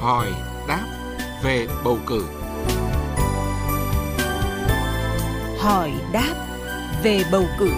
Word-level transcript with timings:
hỏi 0.00 0.26
đáp 0.68 0.84
về 1.42 1.66
bầu 1.84 1.98
cử. 2.06 2.24
Hỏi 5.58 5.92
đáp 6.12 6.46
về 7.02 7.24
bầu 7.32 7.44
cử. 7.58 7.70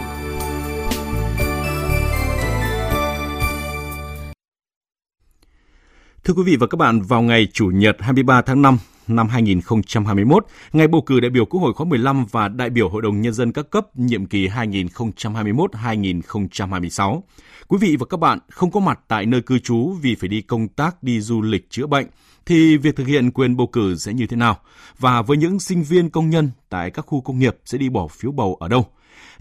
Thưa 6.25 6.34
quý 6.34 6.43
vị 6.46 6.56
và 6.56 6.66
các 6.66 6.77
bạn, 6.77 7.02
vào 7.02 7.23
ngày 7.23 7.48
Chủ 7.52 7.66
nhật 7.66 7.96
23 8.01 8.43
tháng 8.43 8.62
5 8.62 8.79
năm 9.16 9.29
2021, 9.29 10.46
ngày 10.72 10.88
bầu 10.88 11.02
cử 11.06 11.20
đại 11.20 11.30
biểu 11.30 11.45
Quốc 11.45 11.60
hội 11.60 11.74
khóa 11.74 11.86
15 11.86 12.27
và 12.30 12.48
đại 12.48 12.70
biểu 12.70 12.88
Hội 12.88 13.02
đồng 13.02 13.20
Nhân 13.20 13.32
dân 13.32 13.52
các 13.52 13.70
cấp 13.70 13.86
nhiệm 13.95 14.27
kỳ 14.27 14.48
2021-2026. 14.48 17.20
Quý 17.68 17.78
vị 17.80 17.96
và 17.96 18.06
các 18.06 18.20
bạn 18.20 18.38
không 18.50 18.70
có 18.70 18.80
mặt 18.80 19.00
tại 19.09 19.27
nơi 19.27 19.42
cư 19.42 19.59
trú 19.59 19.92
vì 20.02 20.14
phải 20.14 20.28
đi 20.28 20.41
công 20.41 20.68
tác, 20.68 21.02
đi 21.02 21.20
du 21.20 21.42
lịch, 21.42 21.70
chữa 21.70 21.87
bệnh, 21.87 22.06
thì 22.46 22.77
việc 22.77 22.96
thực 22.96 23.06
hiện 23.06 23.30
quyền 23.30 23.56
bầu 23.56 23.66
cử 23.66 23.96
sẽ 23.96 24.12
như 24.12 24.27
thế 24.27 24.37
nào? 24.37 24.56
Và 24.98 25.23
với 25.23 25.37
những 25.37 25.60
sinh 25.60 25.82
viên 25.82 26.10
công 26.10 26.30
nhân 26.30 26.51
tại 26.68 26.90
các 26.90 27.06
khu 27.06 27.20
công 27.20 27.38
nghiệp 27.38 27.56
sẽ 27.65 27.79
đi 27.79 27.88
bỏ 27.88 28.09
phiếu 28.09 28.32
bầu 28.32 28.56
ở 28.60 28.68
đâu? 28.68 28.87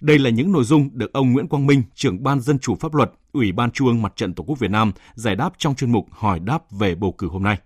Đây 0.01 0.19
là 0.19 0.29
những 0.29 0.51
nội 0.51 0.63
dung 0.63 0.89
được 0.93 1.13
ông 1.13 1.33
Nguyễn 1.33 1.47
Quang 1.47 1.67
Minh, 1.67 1.83
trưởng 1.95 2.23
ban 2.23 2.41
dân 2.41 2.59
chủ 2.59 2.75
pháp 2.75 2.95
luật, 2.95 3.11
Ủy 3.31 3.51
ban 3.51 3.71
Trung 3.71 3.87
ương 3.87 4.01
Mặt 4.01 4.13
trận 4.15 4.33
Tổ 4.33 4.43
quốc 4.43 4.59
Việt 4.59 4.71
Nam 4.71 4.91
giải 5.13 5.35
đáp 5.35 5.49
trong 5.57 5.75
chuyên 5.75 5.91
mục 5.91 6.07
hỏi 6.11 6.39
đáp 6.39 6.71
về 6.71 6.95
bầu 6.95 7.15
cử 7.17 7.27
hôm 7.27 7.43
nay. 7.43 7.57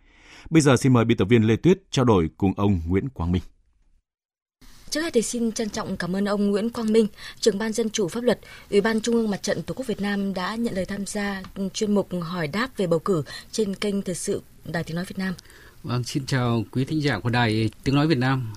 Bây 0.49 0.61
giờ 0.61 0.77
xin 0.77 0.93
mời 0.93 1.05
biên 1.05 1.17
tập 1.17 1.25
viên 1.25 1.47
Lê 1.47 1.55
Tuyết 1.55 1.77
trao 1.91 2.05
đổi 2.05 2.29
cùng 2.38 2.53
ông 2.57 2.81
Nguyễn 2.88 3.09
Quang 3.09 3.31
Minh. 3.31 3.41
Trước 4.89 5.02
hết 5.02 5.13
thì 5.13 5.21
xin 5.21 5.52
trân 5.52 5.69
trọng 5.69 5.97
cảm 5.97 6.16
ơn 6.16 6.25
ông 6.25 6.52
Nguyễn 6.52 6.69
Quang 6.69 6.93
Minh, 6.93 7.07
trưởng 7.39 7.57
ban 7.57 7.73
dân 7.73 7.89
chủ 7.89 8.07
pháp 8.07 8.23
luật, 8.23 8.39
Ủy 8.69 8.81
ban 8.81 9.02
Trung 9.02 9.16
ương 9.16 9.29
Mặt 9.29 9.43
trận 9.43 9.63
Tổ 9.63 9.73
quốc 9.73 9.88
Việt 9.88 10.02
Nam 10.02 10.33
đã 10.33 10.55
nhận 10.55 10.73
lời 10.75 10.85
tham 10.85 11.05
gia 11.05 11.43
chuyên 11.73 11.93
mục 11.93 12.09
hỏi 12.21 12.47
đáp 12.47 12.77
về 12.77 12.88
bầu 12.88 12.99
cử 12.99 13.23
trên 13.52 13.75
kênh 13.75 14.02
thời 14.02 14.16
sự 14.16 14.41
Đài 14.66 14.83
Tiếng 14.83 14.95
nói 14.95 15.05
Việt 15.05 15.17
Nam. 15.17 15.33
Vâng, 15.83 16.03
xin 16.03 16.25
chào 16.25 16.63
quý 16.72 16.85
thính 16.85 17.02
giả 17.02 17.19
của 17.19 17.30
Đài 17.30 17.69
Tiếng 17.83 17.95
nói 17.95 18.07
Việt 18.07 18.17
Nam. 18.17 18.53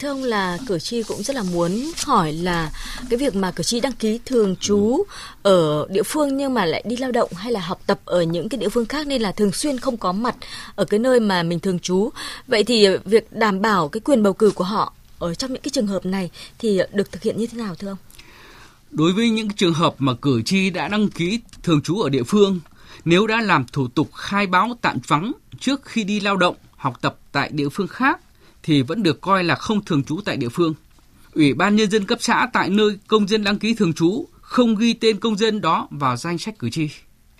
Thưa 0.00 0.08
ông 0.08 0.24
là 0.24 0.58
cử 0.66 0.78
tri 0.78 1.02
cũng 1.02 1.22
rất 1.22 1.36
là 1.36 1.42
muốn 1.42 1.90
hỏi 2.04 2.32
là 2.32 2.70
cái 3.10 3.18
việc 3.18 3.34
mà 3.34 3.50
cử 3.50 3.62
tri 3.62 3.80
đăng 3.80 3.92
ký 3.92 4.20
thường 4.26 4.56
trú 4.56 5.04
ở 5.42 5.86
địa 5.90 6.02
phương 6.02 6.36
nhưng 6.36 6.54
mà 6.54 6.64
lại 6.64 6.82
đi 6.86 6.96
lao 6.96 7.12
động 7.12 7.32
hay 7.36 7.52
là 7.52 7.60
học 7.60 7.80
tập 7.86 8.00
ở 8.04 8.22
những 8.22 8.48
cái 8.48 8.58
địa 8.58 8.68
phương 8.68 8.86
khác 8.86 9.06
nên 9.06 9.22
là 9.22 9.32
thường 9.32 9.52
xuyên 9.52 9.78
không 9.78 9.96
có 9.96 10.12
mặt 10.12 10.36
ở 10.74 10.84
cái 10.84 11.00
nơi 11.00 11.20
mà 11.20 11.42
mình 11.42 11.60
thường 11.60 11.78
trú. 11.78 12.10
Vậy 12.46 12.64
thì 12.64 12.86
việc 13.04 13.32
đảm 13.32 13.60
bảo 13.60 13.88
cái 13.88 14.00
quyền 14.00 14.22
bầu 14.22 14.32
cử 14.32 14.50
của 14.50 14.64
họ 14.64 14.92
ở 15.18 15.34
trong 15.34 15.52
những 15.52 15.62
cái 15.62 15.70
trường 15.70 15.86
hợp 15.86 16.06
này 16.06 16.30
thì 16.58 16.80
được 16.92 17.12
thực 17.12 17.22
hiện 17.22 17.36
như 17.38 17.46
thế 17.46 17.58
nào 17.58 17.74
thưa 17.74 17.88
ông? 17.88 17.98
Đối 18.90 19.12
với 19.12 19.30
những 19.30 19.50
trường 19.50 19.74
hợp 19.74 19.94
mà 19.98 20.14
cử 20.22 20.42
tri 20.42 20.70
đã 20.70 20.88
đăng 20.88 21.08
ký 21.08 21.40
thường 21.62 21.82
trú 21.82 22.00
ở 22.00 22.08
địa 22.08 22.22
phương, 22.22 22.60
nếu 23.04 23.26
đã 23.26 23.40
làm 23.40 23.64
thủ 23.72 23.88
tục 23.88 24.14
khai 24.14 24.46
báo 24.46 24.78
tạm 24.80 24.98
vắng 25.06 25.32
trước 25.60 25.80
khi 25.84 26.04
đi 26.04 26.20
lao 26.20 26.36
động, 26.36 26.56
học 26.76 26.98
tập 27.00 27.18
tại 27.32 27.50
địa 27.52 27.68
phương 27.68 27.88
khác 27.88 28.20
thì 28.62 28.82
vẫn 28.82 29.02
được 29.02 29.20
coi 29.20 29.44
là 29.44 29.54
không 29.54 29.84
thường 29.84 30.04
trú 30.04 30.20
tại 30.24 30.36
địa 30.36 30.48
phương. 30.48 30.74
Ủy 31.34 31.54
ban 31.54 31.76
nhân 31.76 31.90
dân 31.90 32.04
cấp 32.04 32.18
xã 32.20 32.48
tại 32.52 32.70
nơi 32.70 32.98
công 33.06 33.28
dân 33.28 33.44
đăng 33.44 33.58
ký 33.58 33.74
thường 33.74 33.92
trú 33.92 34.26
không 34.40 34.76
ghi 34.76 34.92
tên 34.92 35.20
công 35.20 35.36
dân 35.36 35.60
đó 35.60 35.88
vào 35.90 36.16
danh 36.16 36.38
sách 36.38 36.58
cử 36.58 36.70
tri. 36.70 36.88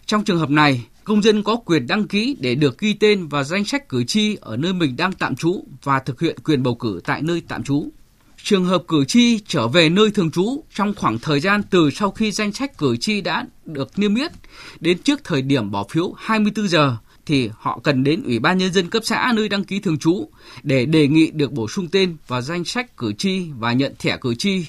Trong 0.07 0.25
trường 0.25 0.39
hợp 0.39 0.51
này, 0.51 0.87
công 1.05 1.23
dân 1.23 1.43
có 1.43 1.57
quyền 1.57 1.87
đăng 1.87 2.09
ký 2.09 2.37
để 2.41 2.55
được 2.55 2.79
ghi 2.79 2.93
tên 2.93 3.29
vào 3.29 3.45
danh 3.45 3.65
sách 3.65 3.89
cử 3.89 4.05
tri 4.05 4.37
ở 4.41 4.57
nơi 4.57 4.73
mình 4.73 4.97
đang 4.97 5.13
tạm 5.13 5.37
trú 5.37 5.65
và 5.83 5.99
thực 5.99 6.21
hiện 6.21 6.37
quyền 6.45 6.63
bầu 6.63 6.75
cử 6.75 7.01
tại 7.05 7.23
nơi 7.23 7.43
tạm 7.49 7.63
trú. 7.63 7.89
Trường 8.43 8.65
hợp 8.65 8.83
cử 8.89 9.05
tri 9.05 9.39
trở 9.47 9.69
về 9.69 9.89
nơi 9.89 10.11
thường 10.11 10.31
trú 10.31 10.65
trong 10.75 10.95
khoảng 10.95 11.19
thời 11.19 11.41
gian 11.41 11.63
từ 11.71 11.91
sau 11.91 12.11
khi 12.11 12.33
danh 12.33 12.53
sách 12.53 12.79
cử 12.79 12.97
tri 12.97 13.21
đã 13.21 13.47
được 13.65 13.99
niêm 13.99 14.15
yết 14.15 14.33
đến 14.81 14.99
trước 14.99 15.21
thời 15.25 15.43
điểm 15.43 15.71
bỏ 15.71 15.87
phiếu 15.91 16.13
24 16.17 16.69
giờ 16.69 16.97
thì 17.31 17.51
họ 17.59 17.81
cần 17.83 18.05
đến 18.05 18.23
Ủy 18.23 18.39
ban 18.39 18.59
Nhân 18.59 18.73
dân 18.73 18.91
cấp 18.91 19.03
xã 19.05 19.33
nơi 19.35 19.49
đăng 19.49 19.65
ký 19.65 19.81
thường 19.81 19.99
trú 19.99 20.29
để 20.63 20.87
đề 20.87 21.09
nghị 21.09 21.31
được 21.31 21.53
bổ 21.53 21.69
sung 21.69 21.89
tên 21.89 22.17
vào 22.29 22.43
danh 22.43 22.65
sách 22.65 22.97
cử 22.97 23.13
tri 23.13 23.47
và 23.59 23.73
nhận 23.73 23.95
thẻ 23.99 24.17
cử 24.21 24.35
tri. 24.35 24.67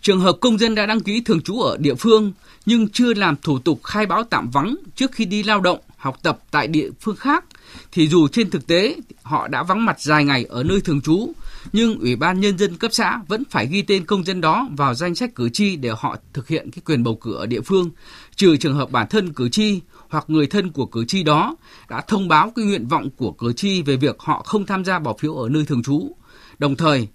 Trường 0.00 0.20
hợp 0.20 0.36
công 0.40 0.58
dân 0.58 0.74
đã 0.74 0.86
đăng 0.86 1.00
ký 1.00 1.20
thường 1.20 1.40
trú 1.42 1.60
ở 1.60 1.76
địa 1.76 1.94
phương 1.94 2.32
nhưng 2.66 2.88
chưa 2.88 3.14
làm 3.14 3.36
thủ 3.42 3.58
tục 3.58 3.84
khai 3.84 4.06
báo 4.06 4.24
tạm 4.24 4.50
vắng 4.50 4.76
trước 4.94 5.12
khi 5.12 5.24
đi 5.24 5.42
lao 5.42 5.60
động, 5.60 5.78
học 5.96 6.18
tập 6.22 6.38
tại 6.50 6.66
địa 6.66 6.90
phương 7.00 7.16
khác 7.16 7.44
thì 7.92 8.08
dù 8.08 8.28
trên 8.28 8.50
thực 8.50 8.66
tế 8.66 8.96
họ 9.22 9.48
đã 9.48 9.62
vắng 9.62 9.84
mặt 9.84 10.00
dài 10.00 10.24
ngày 10.24 10.44
ở 10.48 10.62
nơi 10.62 10.80
thường 10.80 11.00
trú 11.00 11.32
nhưng 11.72 11.98
Ủy 11.98 12.16
ban 12.16 12.40
Nhân 12.40 12.58
dân 12.58 12.76
cấp 12.76 12.90
xã 12.94 13.20
vẫn 13.28 13.42
phải 13.50 13.66
ghi 13.66 13.82
tên 13.82 14.04
công 14.04 14.24
dân 14.24 14.40
đó 14.40 14.68
vào 14.76 14.94
danh 14.94 15.14
sách 15.14 15.34
cử 15.34 15.48
tri 15.48 15.76
để 15.76 15.90
họ 15.98 16.16
thực 16.32 16.48
hiện 16.48 16.70
cái 16.70 16.82
quyền 16.84 17.02
bầu 17.02 17.14
cử 17.14 17.34
ở 17.34 17.46
địa 17.46 17.60
phương, 17.60 17.90
trừ 18.36 18.56
trường 18.56 18.74
hợp 18.74 18.90
bản 18.90 19.06
thân 19.10 19.32
cử 19.32 19.48
tri 19.48 19.80
hoặc 20.08 20.24
người 20.28 20.46
thân 20.46 20.72
của 20.72 20.86
cử 20.86 21.04
tri 21.04 21.22
đó 21.22 21.56
đã 21.88 22.00
thông 22.00 22.28
báo 22.28 22.52
cái 22.56 22.64
nguyện 22.64 22.86
vọng 22.88 23.10
của 23.16 23.32
cử 23.32 23.52
tri 23.52 23.82
về 23.82 23.96
việc 23.96 24.16
họ 24.18 24.42
không 24.42 24.66
tham 24.66 24.84
gia 24.84 24.98
bỏ 24.98 25.14
phiếu 25.18 25.34
ở 25.34 25.48
nơi 25.48 25.64
thường 25.64 25.82
trú. 25.82 26.12
Đồng 26.58 26.76
thời, 26.76 27.08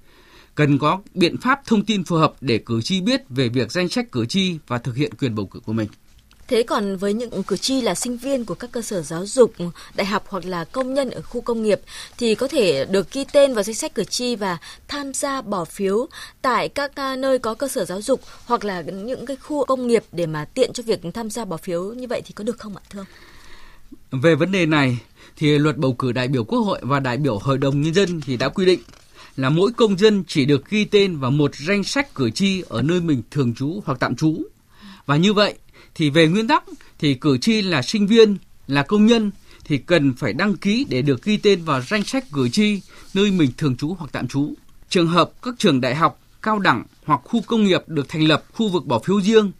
cần 0.56 0.78
có 0.78 1.02
biện 1.14 1.38
pháp 1.38 1.60
thông 1.66 1.86
tin 1.86 2.04
phù 2.04 2.16
hợp 2.16 2.34
để 2.42 2.58
cử 2.58 2.82
tri 2.82 3.02
biết 3.02 3.22
về 3.30 3.50
việc 3.50 3.72
danh 3.72 3.90
sách 3.90 4.12
cử 4.12 4.26
tri 4.26 4.58
và 4.68 4.78
thực 4.78 4.96
hiện 4.96 5.14
quyền 5.20 5.36
bầu 5.36 5.46
cử 5.46 5.60
của 5.60 5.74
mình. 5.74 5.88
Thế 6.54 6.64
còn 6.64 6.98
với 6.98 7.14
những 7.14 7.44
cử 7.44 7.58
tri 7.58 7.82
là 7.82 7.96
sinh 7.96 8.18
viên 8.18 8.46
của 8.46 8.56
các 8.56 8.72
cơ 8.72 8.82
sở 8.82 9.02
giáo 9.02 9.26
dục, 9.26 9.54
đại 9.96 10.06
học 10.06 10.26
hoặc 10.30 10.46
là 10.46 10.64
công 10.64 10.94
nhân 10.94 11.10
ở 11.10 11.22
khu 11.22 11.42
công 11.42 11.64
nghiệp 11.64 11.82
thì 12.18 12.36
có 12.36 12.48
thể 12.48 12.86
được 12.86 13.12
ghi 13.12 13.26
tên 13.34 13.54
vào 13.54 13.64
danh 13.64 13.76
sách 13.76 13.96
cử 13.96 14.04
tri 14.04 14.36
và 14.36 14.58
tham 14.88 15.14
gia 15.14 15.42
bỏ 15.42 15.66
phiếu 15.66 16.08
tại 16.42 16.70
các 16.70 16.96
à, 16.96 17.16
nơi 17.16 17.40
có 17.40 17.54
cơ 17.54 17.68
sở 17.68 17.86
giáo 17.86 18.02
dục 18.02 18.22
hoặc 18.46 18.66
là 18.66 18.82
những 18.82 19.26
cái 19.26 19.38
khu 19.38 19.66
công 19.66 19.88
nghiệp 19.88 20.04
để 20.12 20.26
mà 20.26 20.46
tiện 20.46 20.74
cho 20.74 20.84
việc 20.84 21.00
tham 21.14 21.30
gia 21.30 21.46
bỏ 21.46 21.58
phiếu 21.58 21.94
như 21.94 22.08
vậy 22.08 22.22
thì 22.26 22.34
có 22.34 22.44
được 22.44 22.60
không 22.60 22.76
ạ 22.76 22.82
thưa 22.90 23.00
ông? 24.12 24.22
Về 24.22 24.36
vấn 24.36 24.52
đề 24.52 24.66
này 24.66 24.98
thì 25.38 25.58
luật 25.58 25.78
bầu 25.78 25.94
cử 25.94 26.12
đại 26.12 26.28
biểu 26.28 26.44
Quốc 26.44 26.60
hội 26.60 26.80
và 26.82 27.00
đại 27.00 27.18
biểu 27.18 27.38
Hội 27.38 27.58
đồng 27.58 27.82
nhân 27.82 27.94
dân 27.94 28.22
thì 28.22 28.38
đã 28.38 28.50
quy 28.50 28.66
định 28.66 28.80
là 29.36 29.50
mỗi 29.50 29.72
công 29.72 29.98
dân 29.98 30.24
chỉ 30.28 30.46
được 30.46 30.70
ghi 30.70 30.86
tên 30.86 31.18
vào 31.18 31.32
một 31.32 31.52
danh 31.56 31.84
sách 31.84 32.16
cử 32.16 32.32
tri 32.32 32.64
ở 32.70 32.82
nơi 32.82 33.02
mình 33.02 33.22
thường 33.32 33.54
trú 33.56 33.82
hoặc 33.86 33.98
tạm 34.00 34.16
trú. 34.16 34.44
Và 35.06 35.18
như 35.18 35.34
vậy 35.34 35.56
thì 35.96 36.10
về 36.10 36.28
nguyên 36.28 36.48
tắc 36.48 36.64
thì 37.00 37.14
cử 37.14 37.38
tri 37.38 37.62
là 37.62 37.82
sinh 37.82 38.08
viên, 38.08 38.38
là 38.68 38.84
công 38.84 39.06
nhân 39.06 39.32
thì 39.64 39.78
cần 39.78 40.14
phải 40.14 40.34
đăng 40.34 40.58
ký 40.58 40.86
để 40.90 41.02
được 41.02 41.24
ghi 41.24 41.38
tên 41.38 41.64
vào 41.64 41.82
danh 41.82 42.04
sách 42.04 42.26
cử 42.34 42.50
tri 42.50 42.82
nơi 43.14 43.32
mình 43.32 43.52
thường 43.58 43.78
trú 43.78 43.96
hoặc 44.00 44.12
tạm 44.12 44.28
trú. 44.28 44.54
Trường 44.90 45.08
hợp 45.08 45.32
các 45.42 45.56
trường 45.58 45.82
đại 45.82 45.96
học, 45.96 46.20
cao 46.42 46.60
đẳng 46.60 46.84
hoặc 47.06 47.22
khu 47.24 47.42
công 47.42 47.64
nghiệp 47.64 47.84
được 47.88 48.10
thành 48.10 48.28
lập 48.28 48.44
khu 48.54 48.70
vực 48.70 48.86
bỏ 48.86 49.00
phiếu 49.00 49.22
riêng 49.22 49.52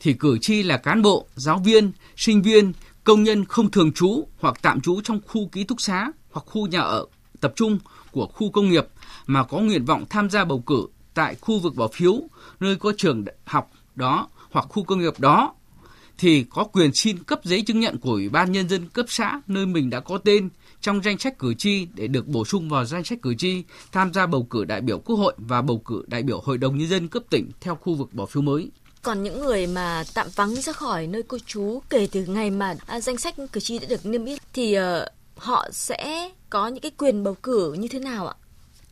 thì 0.00 0.12
cử 0.12 0.38
tri 0.38 0.62
là 0.62 0.76
cán 0.76 1.02
bộ, 1.02 1.26
giáo 1.36 1.58
viên, 1.64 1.92
sinh 2.16 2.42
viên, 2.42 2.72
công 3.04 3.22
nhân 3.22 3.44
không 3.44 3.70
thường 3.70 3.92
trú 3.92 4.28
hoặc 4.40 4.54
tạm 4.62 4.80
trú 4.80 5.00
trong 5.00 5.20
khu 5.26 5.48
ký 5.52 5.64
túc 5.64 5.80
xá 5.80 6.06
hoặc 6.30 6.42
khu 6.46 6.66
nhà 6.66 6.80
ở 6.80 7.06
tập 7.40 7.52
trung 7.56 7.78
của 8.10 8.26
khu 8.26 8.50
công 8.50 8.70
nghiệp 8.70 8.86
mà 9.26 9.44
có 9.44 9.58
nguyện 9.58 9.84
vọng 9.84 10.04
tham 10.10 10.30
gia 10.30 10.44
bầu 10.44 10.62
cử 10.66 10.86
tại 11.14 11.36
khu 11.40 11.58
vực 11.58 11.74
bỏ 11.74 11.88
phiếu 11.88 12.20
nơi 12.60 12.76
có 12.76 12.92
trường 12.96 13.24
học 13.44 13.70
đó 13.94 14.28
hoặc 14.50 14.66
khu 14.68 14.84
công 14.84 15.00
nghiệp 15.00 15.20
đó 15.20 15.54
thì 16.20 16.44
có 16.50 16.64
quyền 16.64 16.92
xin 16.94 17.18
cấp 17.18 17.40
giấy 17.44 17.62
chứng 17.62 17.80
nhận 17.80 17.98
của 17.98 18.10
Ủy 18.10 18.28
ban 18.28 18.52
Nhân 18.52 18.68
dân 18.68 18.88
cấp 18.88 19.06
xã 19.08 19.40
nơi 19.46 19.66
mình 19.66 19.90
đã 19.90 20.00
có 20.00 20.18
tên 20.18 20.48
trong 20.80 21.02
danh 21.02 21.18
sách 21.18 21.38
cử 21.38 21.54
tri 21.54 21.86
để 21.94 22.06
được 22.06 22.26
bổ 22.26 22.44
sung 22.44 22.68
vào 22.68 22.84
danh 22.84 23.04
sách 23.04 23.18
cử 23.22 23.34
tri 23.34 23.62
tham 23.92 24.12
gia 24.12 24.26
bầu 24.26 24.46
cử 24.50 24.64
đại 24.64 24.80
biểu 24.80 24.98
Quốc 24.98 25.16
hội 25.16 25.34
và 25.38 25.62
bầu 25.62 25.78
cử 25.78 26.04
đại 26.06 26.22
biểu 26.22 26.40
Hội 26.40 26.58
đồng 26.58 26.78
Nhân 26.78 26.88
dân 26.88 27.08
cấp 27.08 27.22
tỉnh 27.30 27.50
theo 27.60 27.74
khu 27.74 27.94
vực 27.94 28.14
bỏ 28.14 28.26
phiếu 28.26 28.42
mới. 28.42 28.70
Còn 29.02 29.22
những 29.22 29.40
người 29.40 29.66
mà 29.66 30.04
tạm 30.14 30.26
vắng 30.34 30.54
ra 30.54 30.72
khỏi 30.72 31.06
nơi 31.06 31.22
cư 31.22 31.38
trú 31.46 31.80
kể 31.90 32.08
từ 32.12 32.24
ngày 32.26 32.50
mà 32.50 32.74
à, 32.86 33.00
danh 33.00 33.18
sách 33.18 33.34
cử 33.52 33.60
tri 33.60 33.78
đã 33.78 33.86
được 33.88 34.06
niêm 34.06 34.24
yết 34.24 34.40
thì 34.52 34.76
uh, 34.78 34.82
họ 35.36 35.68
sẽ 35.72 36.30
có 36.50 36.68
những 36.68 36.80
cái 36.80 36.90
quyền 36.98 37.24
bầu 37.24 37.36
cử 37.42 37.72
như 37.72 37.88
thế 37.88 37.98
nào 37.98 38.26
ạ? 38.26 38.34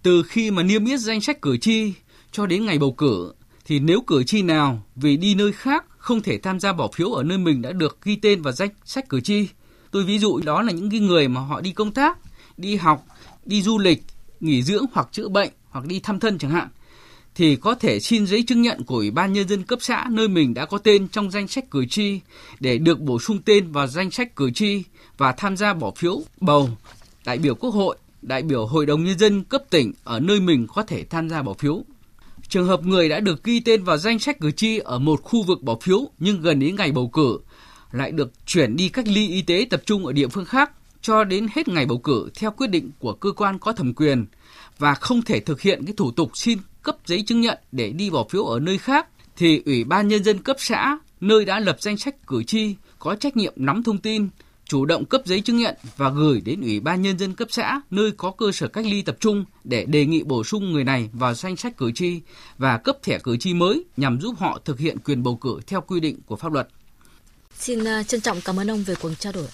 Từ 0.02 0.22
khi 0.22 0.50
mà 0.50 0.62
niêm 0.62 0.84
yết 0.84 1.00
danh 1.00 1.20
sách 1.20 1.42
cử 1.42 1.56
tri 1.56 1.92
cho 2.32 2.46
đến 2.46 2.66
ngày 2.66 2.78
bầu 2.78 2.92
cử 2.92 3.32
thì 3.68 3.78
nếu 3.78 4.00
cử 4.00 4.24
tri 4.24 4.42
nào 4.42 4.82
vì 4.96 5.16
đi 5.16 5.34
nơi 5.34 5.52
khác 5.52 5.84
không 5.98 6.22
thể 6.22 6.38
tham 6.38 6.60
gia 6.60 6.72
bỏ 6.72 6.88
phiếu 6.94 7.12
ở 7.12 7.22
nơi 7.22 7.38
mình 7.38 7.62
đã 7.62 7.72
được 7.72 7.98
ghi 8.02 8.16
tên 8.16 8.42
vào 8.42 8.52
danh 8.52 8.70
sách 8.84 9.08
cử 9.08 9.20
tri. 9.20 9.48
Tôi 9.90 10.04
ví 10.04 10.18
dụ 10.18 10.40
đó 10.44 10.62
là 10.62 10.72
những 10.72 10.90
cái 10.90 11.00
người 11.00 11.28
mà 11.28 11.40
họ 11.40 11.60
đi 11.60 11.72
công 11.72 11.92
tác, 11.92 12.18
đi 12.56 12.76
học, 12.76 13.06
đi 13.44 13.62
du 13.62 13.78
lịch, 13.78 14.02
nghỉ 14.40 14.62
dưỡng 14.62 14.84
hoặc 14.92 15.08
chữa 15.12 15.28
bệnh 15.28 15.50
hoặc 15.70 15.86
đi 15.86 16.00
thăm 16.00 16.20
thân 16.20 16.38
chẳng 16.38 16.50
hạn 16.50 16.68
thì 17.34 17.56
có 17.56 17.74
thể 17.74 18.00
xin 18.00 18.26
giấy 18.26 18.42
chứng 18.42 18.62
nhận 18.62 18.84
của 18.84 18.94
Ủy 18.94 19.10
ban 19.10 19.32
Nhân 19.32 19.48
dân 19.48 19.62
cấp 19.62 19.78
xã 19.82 20.06
nơi 20.10 20.28
mình 20.28 20.54
đã 20.54 20.66
có 20.66 20.78
tên 20.78 21.08
trong 21.08 21.30
danh 21.30 21.48
sách 21.48 21.70
cử 21.70 21.86
tri 21.86 22.20
để 22.60 22.78
được 22.78 23.00
bổ 23.00 23.18
sung 23.18 23.38
tên 23.44 23.72
vào 23.72 23.86
danh 23.86 24.10
sách 24.10 24.36
cử 24.36 24.50
tri 24.50 24.82
và 25.18 25.32
tham 25.32 25.56
gia 25.56 25.74
bỏ 25.74 25.92
phiếu 25.96 26.22
bầu 26.40 26.68
đại 27.24 27.38
biểu 27.38 27.54
Quốc 27.54 27.70
hội, 27.70 27.96
đại 28.22 28.42
biểu 28.42 28.66
Hội 28.66 28.86
đồng 28.86 29.04
Nhân 29.04 29.18
dân 29.18 29.44
cấp 29.44 29.62
tỉnh 29.70 29.92
ở 30.04 30.20
nơi 30.20 30.40
mình 30.40 30.66
có 30.74 30.82
thể 30.82 31.04
tham 31.04 31.28
gia 31.28 31.42
bỏ 31.42 31.54
phiếu. 31.54 31.84
Trường 32.48 32.66
hợp 32.66 32.84
người 32.84 33.08
đã 33.08 33.20
được 33.20 33.44
ghi 33.44 33.60
tên 33.60 33.84
vào 33.84 33.96
danh 33.96 34.18
sách 34.18 34.40
cử 34.40 34.50
tri 34.50 34.78
ở 34.78 34.98
một 34.98 35.22
khu 35.22 35.42
vực 35.42 35.62
bỏ 35.62 35.76
phiếu 35.82 36.10
nhưng 36.18 36.42
gần 36.42 36.58
đến 36.58 36.76
ngày 36.76 36.92
bầu 36.92 37.08
cử 37.08 37.38
lại 37.92 38.12
được 38.12 38.32
chuyển 38.46 38.76
đi 38.76 38.88
cách 38.88 39.08
ly 39.08 39.28
y 39.28 39.42
tế 39.42 39.66
tập 39.70 39.82
trung 39.86 40.06
ở 40.06 40.12
địa 40.12 40.28
phương 40.28 40.44
khác 40.44 40.70
cho 41.02 41.24
đến 41.24 41.46
hết 41.54 41.68
ngày 41.68 41.86
bầu 41.86 41.98
cử 41.98 42.30
theo 42.34 42.50
quyết 42.50 42.66
định 42.66 42.90
của 42.98 43.12
cơ 43.12 43.32
quan 43.32 43.58
có 43.58 43.72
thẩm 43.72 43.94
quyền 43.94 44.26
và 44.78 44.94
không 44.94 45.22
thể 45.22 45.40
thực 45.40 45.60
hiện 45.60 45.84
cái 45.86 45.94
thủ 45.96 46.10
tục 46.10 46.30
xin 46.34 46.58
cấp 46.82 46.96
giấy 47.06 47.22
chứng 47.26 47.40
nhận 47.40 47.58
để 47.72 47.92
đi 47.92 48.10
bỏ 48.10 48.26
phiếu 48.30 48.44
ở 48.44 48.60
nơi 48.60 48.78
khác 48.78 49.06
thì 49.36 49.62
Ủy 49.66 49.84
ban 49.84 50.08
Nhân 50.08 50.24
dân 50.24 50.38
cấp 50.38 50.56
xã 50.58 50.98
nơi 51.20 51.44
đã 51.44 51.60
lập 51.60 51.76
danh 51.80 51.96
sách 51.96 52.26
cử 52.26 52.42
tri 52.42 52.74
có 52.98 53.14
trách 53.14 53.36
nhiệm 53.36 53.52
nắm 53.56 53.82
thông 53.82 53.98
tin, 53.98 54.28
chủ 54.68 54.84
động 54.84 55.04
cấp 55.04 55.22
giấy 55.24 55.40
chứng 55.40 55.56
nhận 55.56 55.74
và 55.96 56.10
gửi 56.10 56.40
đến 56.40 56.60
Ủy 56.60 56.80
ban 56.80 57.02
Nhân 57.02 57.18
dân 57.18 57.34
cấp 57.34 57.48
xã 57.50 57.80
nơi 57.90 58.12
có 58.16 58.30
cơ 58.30 58.52
sở 58.52 58.68
cách 58.68 58.86
ly 58.86 59.02
tập 59.02 59.16
trung 59.20 59.44
để 59.64 59.84
đề 59.84 60.06
nghị 60.06 60.22
bổ 60.22 60.44
sung 60.44 60.72
người 60.72 60.84
này 60.84 61.10
vào 61.12 61.34
danh 61.34 61.56
sách 61.56 61.76
cử 61.76 61.92
tri 61.92 62.20
và 62.58 62.78
cấp 62.78 62.96
thẻ 63.02 63.18
cử 63.18 63.36
tri 63.36 63.54
mới 63.54 63.84
nhằm 63.96 64.20
giúp 64.20 64.34
họ 64.38 64.60
thực 64.64 64.78
hiện 64.78 64.98
quyền 64.98 65.22
bầu 65.22 65.36
cử 65.36 65.60
theo 65.66 65.80
quy 65.80 66.00
định 66.00 66.20
của 66.26 66.36
pháp 66.36 66.52
luật. 66.52 66.68
Xin 67.58 67.84
à, 67.84 68.02
trân 68.02 68.20
trọng 68.20 68.40
cảm 68.40 68.60
ơn 68.60 68.70
ông 68.70 68.82
về 68.82 68.94
cuộc 68.94 69.10
trao 69.18 69.32
đổi. 69.32 69.46